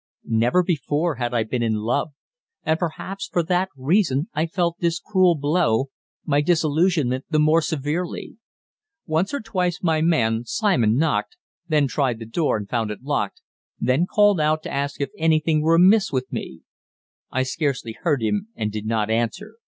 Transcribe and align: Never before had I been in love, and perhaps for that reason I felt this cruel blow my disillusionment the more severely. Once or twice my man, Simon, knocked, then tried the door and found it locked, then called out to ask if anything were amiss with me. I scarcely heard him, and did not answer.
Never 0.25 0.63
before 0.63 1.17
had 1.17 1.31
I 1.31 1.43
been 1.43 1.61
in 1.61 1.75
love, 1.75 2.13
and 2.63 2.79
perhaps 2.79 3.27
for 3.27 3.43
that 3.43 3.69
reason 3.77 4.29
I 4.33 4.47
felt 4.47 4.79
this 4.79 4.99
cruel 4.99 5.35
blow 5.35 5.89
my 6.25 6.41
disillusionment 6.41 7.25
the 7.29 7.37
more 7.37 7.61
severely. 7.61 8.37
Once 9.05 9.31
or 9.31 9.41
twice 9.41 9.77
my 9.83 10.01
man, 10.01 10.43
Simon, 10.43 10.97
knocked, 10.97 11.37
then 11.67 11.85
tried 11.87 12.17
the 12.17 12.25
door 12.25 12.57
and 12.57 12.67
found 12.67 12.89
it 12.89 13.03
locked, 13.03 13.43
then 13.79 14.07
called 14.07 14.39
out 14.41 14.63
to 14.63 14.73
ask 14.73 14.99
if 15.01 15.11
anything 15.19 15.61
were 15.61 15.75
amiss 15.75 16.11
with 16.11 16.33
me. 16.33 16.61
I 17.29 17.43
scarcely 17.43 17.91
heard 18.01 18.23
him, 18.23 18.47
and 18.55 18.71
did 18.71 18.87
not 18.87 19.11
answer. 19.11 19.57